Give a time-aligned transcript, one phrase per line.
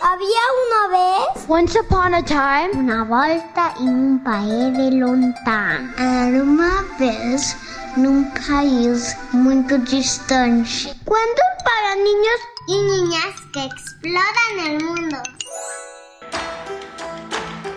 [0.00, 5.92] Había una vez Once upon a time, una volta en un país de lontano.
[5.96, 7.56] Era uma vez
[7.96, 10.94] num país muito distante.
[11.04, 15.16] Cuentos para niños y niñas que exploran el mundo.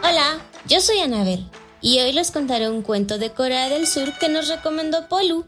[0.03, 1.50] Hola, yo soy Anabel
[1.81, 5.45] y hoy les contaré un cuento de Corea del Sur que nos recomendó Polu.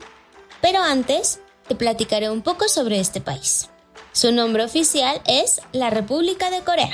[0.61, 3.69] Pero antes, te platicaré un poco sobre este país.
[4.11, 6.93] Su nombre oficial es la República de Corea,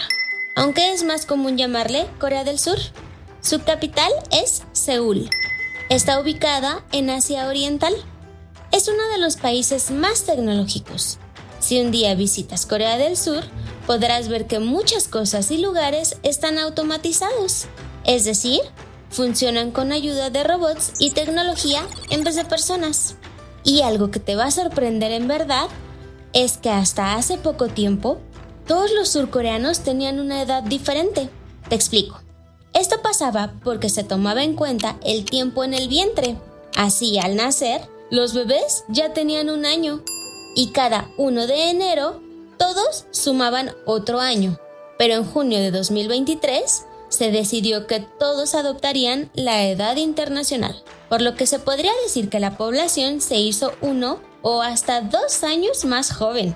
[0.55, 2.77] aunque es más común llamarle Corea del Sur.
[3.41, 5.29] Su capital es Seúl.
[5.89, 7.93] Está ubicada en Asia Oriental.
[8.71, 11.17] Es uno de los países más tecnológicos.
[11.59, 13.43] Si un día visitas Corea del Sur,
[13.85, 17.65] podrás ver que muchas cosas y lugares están automatizados,
[18.05, 18.61] es decir,
[19.09, 23.15] funcionan con ayuda de robots y tecnología en vez de personas.
[23.63, 25.67] Y algo que te va a sorprender en verdad
[26.33, 28.19] es que hasta hace poco tiempo,
[28.67, 31.29] todos los surcoreanos tenían una edad diferente.
[31.69, 32.21] Te explico.
[32.73, 36.37] Esto pasaba porque se tomaba en cuenta el tiempo en el vientre.
[36.75, 40.03] Así, al nacer, los bebés ya tenían un año.
[40.55, 42.21] Y cada 1 de enero,
[42.57, 44.59] todos sumaban otro año.
[44.97, 51.35] Pero en junio de 2023, se decidió que todos adoptarían la edad internacional, por lo
[51.35, 56.13] que se podría decir que la población se hizo uno o hasta dos años más
[56.13, 56.55] joven.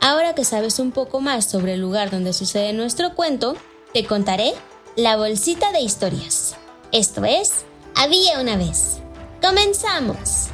[0.00, 3.56] Ahora que sabes un poco más sobre el lugar donde sucede nuestro cuento,
[3.92, 4.54] te contaré
[4.94, 6.54] la bolsita de historias.
[6.92, 7.64] Esto es,
[7.96, 8.98] había una vez.
[9.42, 10.48] ¡Comenzamos!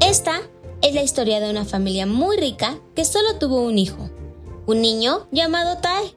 [0.00, 0.40] Esta
[0.80, 4.08] es la historia de una familia muy rica que solo tuvo un hijo,
[4.68, 6.14] un niño llamado Tae,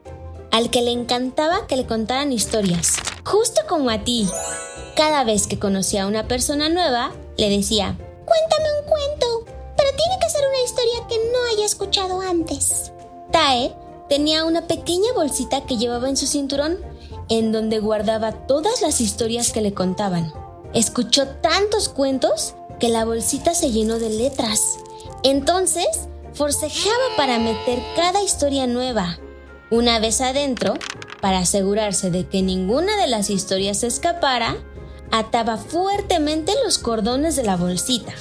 [0.51, 4.27] al que le encantaba que le contaran historias, justo como a ti.
[4.97, 9.45] Cada vez que conocía a una persona nueva, le decía, cuéntame un cuento,
[9.77, 12.91] pero tiene que ser una historia que no haya escuchado antes.
[13.31, 13.73] Tae
[14.09, 16.77] tenía una pequeña bolsita que llevaba en su cinturón,
[17.29, 20.33] en donde guardaba todas las historias que le contaban.
[20.73, 24.77] Escuchó tantos cuentos que la bolsita se llenó de letras.
[25.23, 29.19] Entonces, forcejeaba para meter cada historia nueva.
[29.69, 30.73] Una vez adentro,
[31.21, 34.57] para asegurarse de que ninguna de las historias se escapara,
[35.11, 38.13] ataba fuertemente los cordones de la bolsita.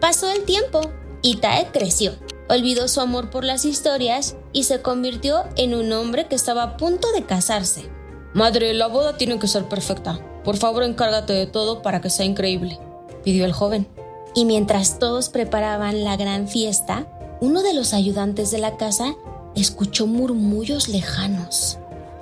[0.00, 0.80] Pasó el tiempo
[1.22, 2.12] y Tae creció.
[2.48, 6.76] Olvidó su amor por las historias y se convirtió en un hombre que estaba a
[6.76, 7.90] punto de casarse.
[8.32, 10.18] Madre, la boda tiene que ser perfecta.
[10.44, 12.78] Por favor, encárgate de todo para que sea increíble,
[13.22, 13.86] pidió el joven.
[14.34, 17.06] Y mientras todos preparaban la gran fiesta,
[17.40, 19.14] uno de los ayudantes de la casa
[19.54, 21.78] escuchó murmullos lejanos.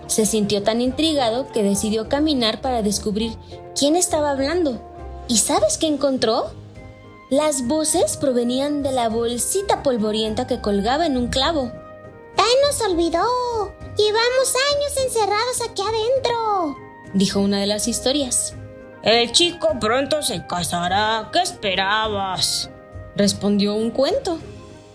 [0.07, 3.37] Se sintió tan intrigado que decidió caminar para descubrir
[3.75, 4.81] quién estaba hablando.
[5.29, 6.51] ¿Y sabes qué encontró?
[7.31, 11.73] Las voces provenían de la bolsita polvorienta que colgaba en un clavo.
[12.37, 13.27] ¡Tae nos olvidó!
[13.97, 16.77] Llevamos años encerrados aquí adentro,
[17.15, 18.55] dijo una de las historias.
[19.03, 21.31] El chico pronto se casará.
[21.33, 22.71] ¿Qué esperabas?
[23.17, 24.39] respondió un cuento.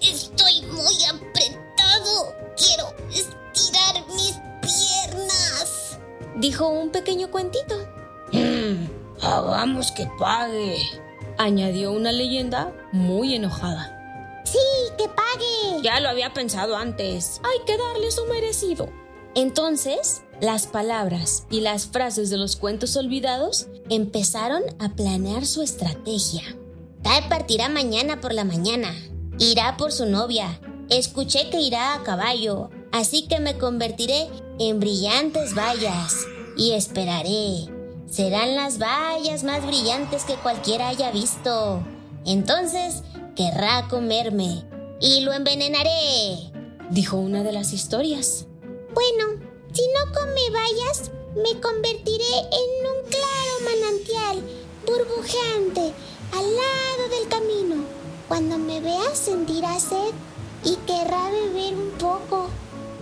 [0.02, 2.36] Estoy muy apretado.
[2.58, 6.00] Quiero estirar mis piernas,
[6.38, 7.76] dijo un pequeño cuentito.
[8.32, 8.88] Mm,
[9.22, 10.78] hagamos que pague,
[11.38, 13.98] añadió una leyenda muy enojada.
[14.44, 14.58] Sí,
[14.98, 15.84] que pague.
[15.84, 17.40] Ya lo había pensado antes.
[17.44, 18.90] Hay que darle su merecido.
[19.36, 26.44] Entonces, las palabras y las frases de los cuentos olvidados empezaron a planear su estrategia.
[27.02, 28.94] Tae partirá mañana por la mañana.
[29.42, 30.62] Irá por su novia.
[30.92, 34.30] Escuché que irá a caballo, así que me convertiré
[34.60, 36.14] en brillantes vallas
[36.56, 37.66] y esperaré.
[38.08, 41.82] Serán las vallas más brillantes que cualquiera haya visto.
[42.24, 43.02] Entonces
[43.36, 44.64] querrá comerme
[45.00, 46.52] y lo envenenaré.
[46.92, 48.46] dijo una de las historias.
[48.94, 49.42] Bueno,
[49.74, 54.44] si no come bayas, me convertiré en un claro manantial
[54.86, 55.94] burbujeante
[56.32, 58.01] al lado del camino.
[58.32, 60.14] Cuando me veas sentirá sed
[60.64, 62.48] y querrá beber un poco.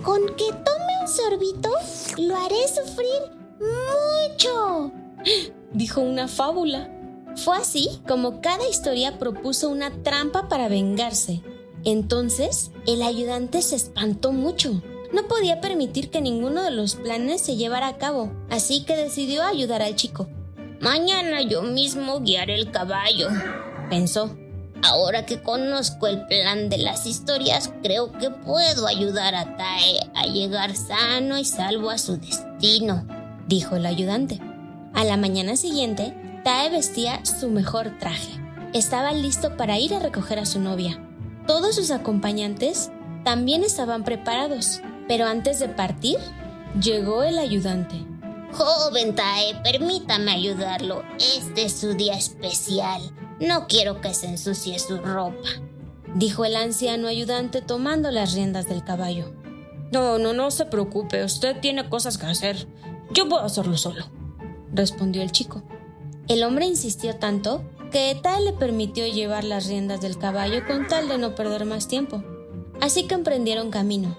[0.02, 1.70] Con que tome un sorbito,
[2.18, 4.90] lo haré sufrir mucho.
[5.72, 6.90] Dijo una fábula.
[7.36, 11.42] Fue así como cada historia propuso una trampa para vengarse.
[11.84, 14.82] Entonces, el ayudante se espantó mucho.
[15.12, 19.44] No podía permitir que ninguno de los planes se llevara a cabo, así que decidió
[19.44, 20.28] ayudar al chico.
[20.80, 23.28] Mañana yo mismo guiaré el caballo,
[23.88, 24.36] pensó.
[24.82, 30.24] Ahora que conozco el plan de las historias, creo que puedo ayudar a Tae a
[30.26, 33.06] llegar sano y salvo a su destino,
[33.46, 34.40] dijo el ayudante.
[34.94, 38.32] A la mañana siguiente, Tae vestía su mejor traje.
[38.72, 40.98] Estaba listo para ir a recoger a su novia.
[41.46, 42.90] Todos sus acompañantes
[43.24, 46.18] también estaban preparados, pero antes de partir,
[46.80, 47.96] llegó el ayudante.
[48.52, 51.02] Joven Tae, permítame ayudarlo.
[51.18, 53.00] Este es su día especial.
[53.40, 55.48] No quiero que se ensucie su ropa,
[56.14, 59.32] dijo el anciano ayudante tomando las riendas del caballo.
[59.90, 62.68] No, no, no se preocupe, usted tiene cosas que hacer.
[63.12, 64.04] Yo puedo hacerlo solo,
[64.74, 65.62] respondió el chico.
[66.28, 71.08] El hombre insistió tanto que Tae le permitió llevar las riendas del caballo con tal
[71.08, 72.22] de no perder más tiempo.
[72.82, 74.18] Así que emprendieron camino.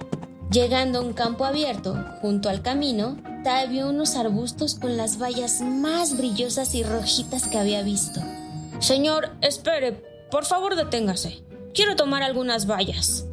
[0.51, 5.61] Llegando a un campo abierto, junto al camino, Tae vio unos arbustos con las bayas
[5.61, 8.19] más brillosas y rojitas que había visto.
[8.81, 9.93] Señor, espere,
[10.31, 11.43] por favor deténgase.
[11.73, 13.25] Quiero tomar algunas bayas,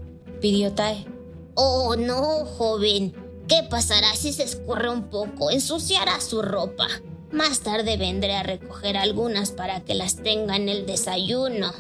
[0.43, 1.07] pidió Tae.
[1.55, 3.15] Oh, no, joven.
[3.49, 5.51] ¿Qué pasará si se escurre un poco?
[5.51, 6.87] Ensuciará su ropa.
[7.33, 11.73] Más tarde vendré a recoger algunas para que las tenga en el desayuno,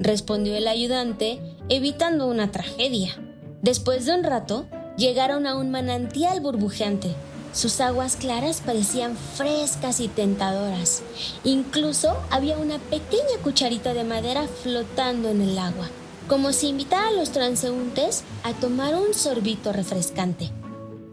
[0.00, 3.16] respondió el ayudante, evitando una tragedia.
[3.62, 4.66] Después de un rato,
[4.96, 7.14] llegaron a un manantial burbujeante.
[7.52, 11.02] Sus aguas claras parecían frescas y tentadoras.
[11.44, 15.88] Incluso había una pequeña cucharita de madera flotando en el agua,
[16.28, 20.50] como si invitara a los transeúntes a tomar un sorbito refrescante.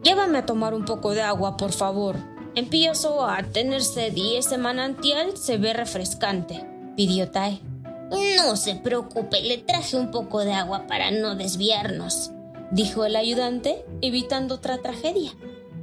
[0.03, 2.17] Llévame a tomar un poco de agua, por favor.
[2.53, 6.63] Empiezo a tener sed y ese manantial se ve refrescante,
[6.95, 7.59] pidió Tae.
[8.37, 12.31] No se preocupe, le traje un poco de agua para no desviarnos,
[12.71, 15.31] dijo el ayudante, evitando otra tragedia.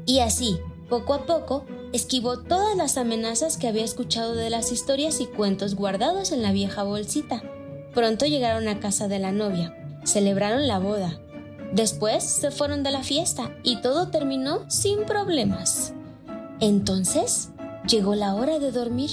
[0.07, 0.59] Y así,
[0.89, 5.75] poco a poco, esquivó todas las amenazas que había escuchado de las historias y cuentos
[5.75, 7.43] guardados en la vieja bolsita.
[7.95, 11.21] Pronto llegaron a casa de la novia, celebraron la boda.
[11.73, 15.95] Después se fueron de la fiesta y todo terminó sin problemas.
[16.61, 17.51] Entonces
[17.89, 19.11] llegó la hora de dormir.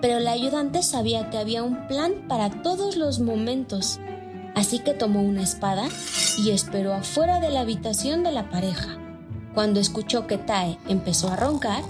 [0.00, 3.98] Pero la ayudante sabía que había un plan para todos los momentos
[4.58, 5.88] Así que tomó una espada
[6.36, 8.98] y esperó afuera de la habitación de la pareja.
[9.58, 11.82] Cuando escuchó que Tae empezó a roncar,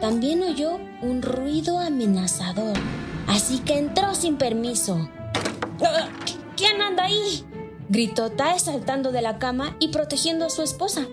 [0.00, 2.72] también oyó un ruido amenazador.
[3.26, 5.10] Así que entró sin permiso.
[6.56, 7.44] ¿Quién anda ahí?
[7.90, 11.06] gritó Tae saltando de la cama y protegiendo a su esposa.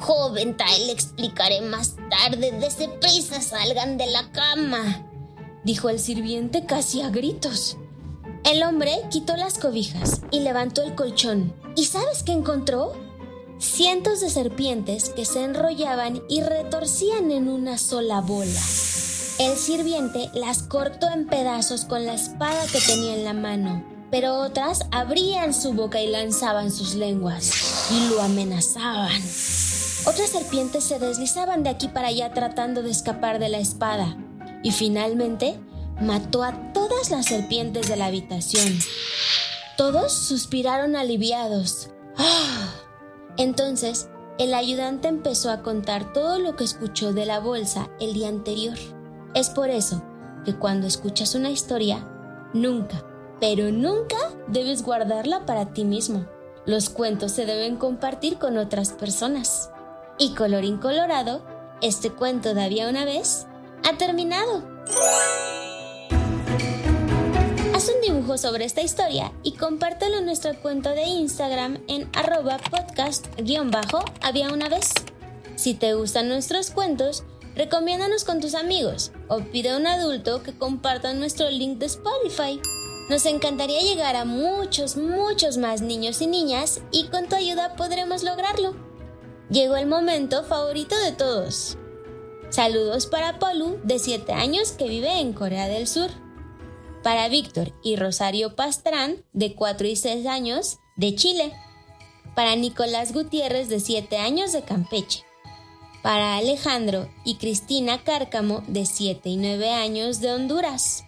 [0.00, 2.52] Joven Tae, le explicaré más tarde.
[2.60, 5.06] Dese prisa, salgan de la cama,
[5.64, 7.78] dijo el sirviente casi a gritos.
[8.44, 11.54] El hombre quitó las cobijas y levantó el colchón.
[11.74, 12.92] ¿Y sabes qué encontró?
[13.62, 18.60] Cientos de serpientes que se enrollaban y retorcían en una sola bola.
[19.38, 24.40] El sirviente las cortó en pedazos con la espada que tenía en la mano, pero
[24.40, 29.22] otras abrían su boca y lanzaban sus lenguas y lo amenazaban.
[30.06, 34.16] Otras serpientes se deslizaban de aquí para allá tratando de escapar de la espada
[34.64, 35.56] y finalmente
[36.00, 38.76] mató a todas las serpientes de la habitación.
[39.76, 41.90] Todos suspiraron aliviados.
[42.18, 42.81] ¡Ah!
[43.36, 44.08] Entonces,
[44.38, 48.76] el ayudante empezó a contar todo lo que escuchó de la bolsa el día anterior.
[49.34, 50.02] Es por eso
[50.44, 52.06] que cuando escuchas una historia,
[52.52, 53.04] nunca,
[53.40, 54.16] pero nunca
[54.48, 56.26] debes guardarla para ti mismo.
[56.64, 59.70] Los cuentos se deben compartir con otras personas.
[60.18, 61.44] Y colorín colorado,
[61.80, 63.46] este cuento de había una vez
[63.88, 64.62] ha terminado
[67.88, 73.62] un dibujo sobre esta historia y compártelo en nuestra cuenta de Instagram en arroba podcast-había
[74.52, 74.92] una vez.
[75.56, 77.24] Si te gustan nuestros cuentos,
[77.56, 82.60] recomiéndanos con tus amigos o pide a un adulto que comparta nuestro link de Spotify.
[83.08, 88.22] Nos encantaría llegar a muchos, muchos más niños y niñas y con tu ayuda podremos
[88.22, 88.76] lograrlo.
[89.50, 91.76] Llegó el momento favorito de todos.
[92.50, 96.21] Saludos para Polu, de 7 años, que vive en Corea del Sur
[97.02, 101.52] para Víctor y Rosario Pastrán, de 4 y 6 años, de Chile.
[102.34, 105.24] Para Nicolás Gutiérrez, de 7 años, de Campeche.
[106.02, 111.04] Para Alejandro y Cristina Cárcamo, de 7 y 9 años, de Honduras.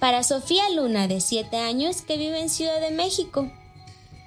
[0.00, 3.50] Para Sofía Luna, de 7 años, que vive en Ciudad de México.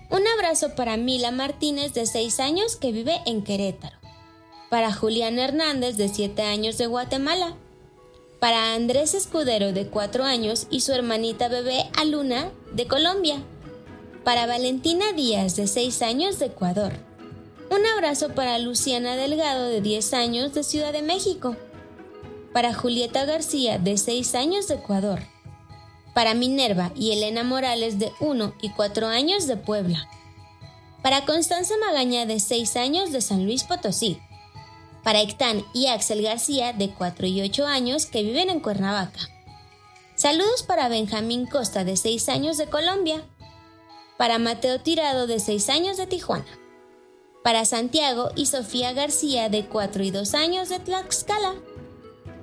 [0.10, 3.98] Un abrazo para Mila Martínez, de 6 años, que vive en Querétaro.
[4.70, 7.56] Para Julián Hernández, de 7 años, de Guatemala.
[8.46, 13.38] Para Andrés Escudero, de 4 años, y su hermanita bebé Aluna, de Colombia.
[14.24, 16.94] Para Valentina Díaz, de 6 años, de Ecuador.
[17.72, 21.56] Un abrazo para Luciana Delgado, de 10 años, de Ciudad de México.
[22.54, 25.22] Para Julieta García, de 6 años, de Ecuador
[26.14, 30.08] para Minerva y Elena Morales de 1 y 4 años de Puebla.
[31.02, 34.20] Para Constanza Magaña de 6 años de San Luis Potosí.
[35.06, 39.20] Para Ectán y Axel García de 4 y 8 años que viven en Cuernavaca.
[40.16, 43.22] Saludos para Benjamín Costa de 6 años de Colombia.
[44.18, 46.48] Para Mateo Tirado de 6 años de Tijuana.
[47.44, 51.54] Para Santiago y Sofía García de 4 y 2 años de Tlaxcala.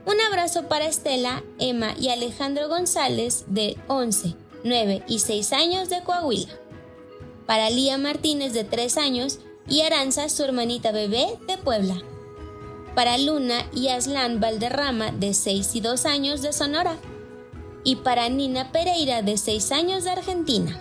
[0.07, 6.04] Un abrazo para Estela, Emma y Alejandro González de 11, 9 y 6 años de
[6.04, 6.52] Coahuila.
[7.45, 12.00] Para Lía Martínez de 3 años y Aranza, su hermanita bebé de Puebla.
[12.95, 16.97] Para Luna y Aslan Valderrama de 6 y 2 años de Sonora.
[17.85, 20.79] Y para Nina Pereira de 6 años de Argentina.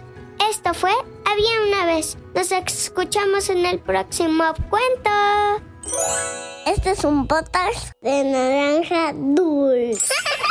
[0.49, 0.91] Esto fue
[1.25, 2.17] Había una vez.
[2.35, 5.09] Nos escuchamos en el próximo cuento.
[6.65, 10.13] Este es un podcast de naranja dulce.